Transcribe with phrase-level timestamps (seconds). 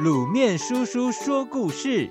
[0.00, 2.10] 卤面叔叔说故事：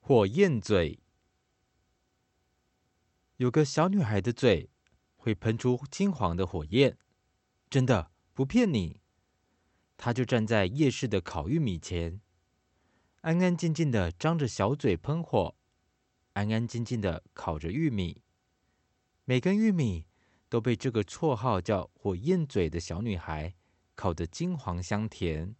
[0.00, 0.98] 火焰嘴。
[3.36, 4.70] 有个小女孩的嘴
[5.16, 6.98] 会喷出金黄的火焰，
[7.70, 9.00] 真的不骗你。
[9.96, 12.20] 她就站在夜市的烤玉米前，
[13.20, 15.54] 安安静静的张着小嘴喷火，
[16.32, 18.23] 安安静静的烤着玉米。
[19.26, 20.04] 每根玉米
[20.50, 23.54] 都被这个绰号叫“火焰嘴”的小女孩
[23.94, 25.56] 烤得金黄香甜。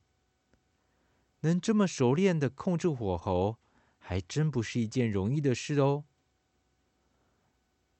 [1.40, 3.58] 能这么熟练的控制火候，
[3.98, 6.04] 还真不是一件容易的事哦。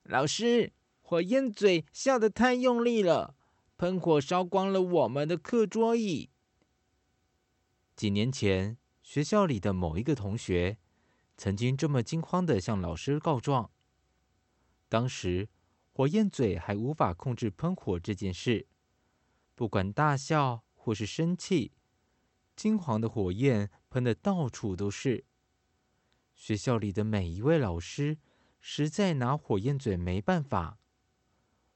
[0.03, 3.35] 老师，火焰嘴笑得太用力了，
[3.75, 6.29] 喷火烧光了我们的课桌椅。
[7.95, 10.77] 几年前，学校里的某一个同学
[11.37, 13.71] 曾经这么惊慌的向老师告状。
[14.87, 15.49] 当时，
[15.97, 18.67] 火焰嘴还无法控制喷火这件事，
[19.55, 21.71] 不管大笑或是生气，
[22.53, 25.23] 金黄的火焰喷得到处都是。
[26.35, 28.17] 学校里的每一位老师
[28.59, 30.79] 实在拿火焰嘴没办法，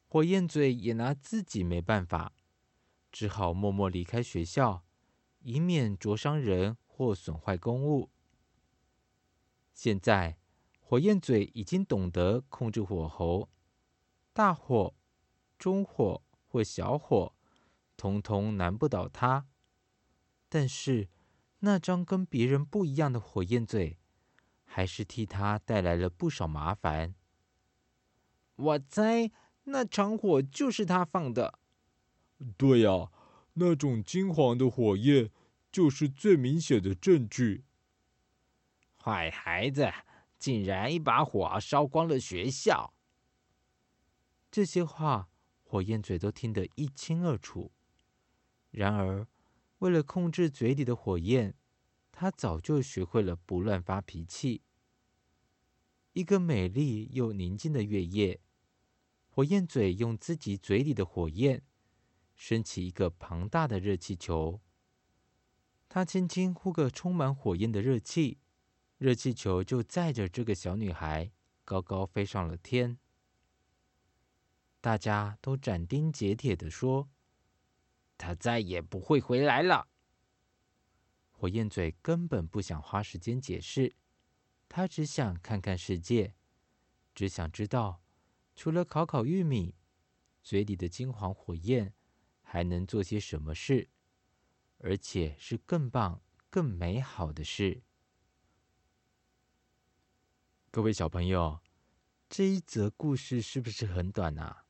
[0.09, 2.33] 火焰嘴也拿自己没办法，
[3.13, 4.83] 只好默默离开学校，
[5.39, 8.09] 以免灼伤人或损坏公物。
[9.73, 10.37] 现在，
[10.81, 13.47] 火焰嘴已经懂得控制火候。
[14.39, 14.95] 大火、
[15.57, 17.35] 中火或小火，
[17.97, 19.45] 通通难不倒他。
[20.47, 21.09] 但是，
[21.59, 23.97] 那张跟别人不一样的火焰嘴，
[24.63, 27.15] 还是替他带来了不少麻烦。
[28.55, 29.29] 我猜
[29.65, 31.59] 那场火就是他放的。
[32.55, 33.11] 对呀，
[33.55, 35.31] 那种金黄的火焰
[35.69, 37.65] 就是最明显的证据。
[39.03, 39.91] 坏孩子，
[40.37, 42.93] 竟然一把火烧光了学校！
[44.51, 45.29] 这些话，
[45.63, 47.71] 火焰嘴都听得一清二楚。
[48.71, 49.27] 然而，
[49.79, 51.55] 为了控制嘴里的火焰，
[52.11, 54.63] 他早就学会了不乱发脾气。
[56.13, 58.41] 一个美丽又宁静的月夜，
[59.29, 61.63] 火焰嘴用自己嘴里的火焰，
[62.35, 64.59] 升起一个庞大的热气球。
[65.87, 68.39] 他轻轻呼个充满火焰的热气，
[68.97, 71.31] 热气球就载着这个小女孩
[71.63, 72.97] 高高飞上了天。
[74.81, 77.09] 大家都斩钉截铁地说
[78.17, 79.89] ：“他再也不会回来了。”
[81.31, 83.95] 火焰嘴根本不想花时间解释，
[84.67, 86.33] 他只想看看世界，
[87.13, 88.01] 只想知道，
[88.55, 89.75] 除了烤烤玉米，
[90.41, 91.93] 嘴里的金黄火焰
[92.41, 93.89] 还能做些什么事，
[94.77, 97.83] 而且是更棒、更美好的事。
[100.71, 101.61] 各位小朋友，
[102.29, 104.65] 这一则故事是不是很短啊？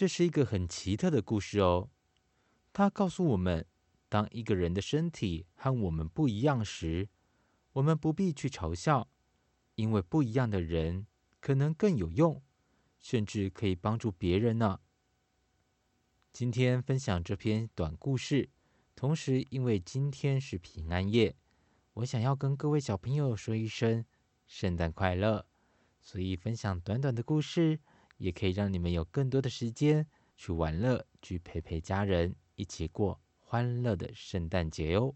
[0.00, 1.90] 这是一个很奇特的故事哦。
[2.72, 3.66] 它告诉我们，
[4.08, 7.10] 当一个人的身体和我们不一样时，
[7.74, 9.10] 我们不必去嘲笑，
[9.74, 11.06] 因为不一样的人
[11.38, 12.42] 可能更有用，
[12.98, 14.80] 甚至可以帮助别人呢。
[16.32, 18.48] 今天分享这篇短故事，
[18.96, 21.36] 同时因为今天是平安夜，
[21.92, 24.06] 我想要跟各位小朋友说一声
[24.46, 25.44] 圣诞快乐，
[26.00, 27.80] 所以分享短短的故事。
[28.20, 35.14] 也可以让你们有更多的时间去玩乐，去陪陪家人，一起过欢乐的圣诞节哟、哦。